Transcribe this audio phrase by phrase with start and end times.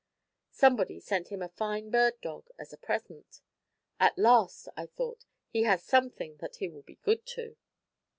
[0.49, 3.39] Somebody sent him a fine bird dog, as a present.
[3.99, 7.55] "At last," I thought, "he has something that he will be good to."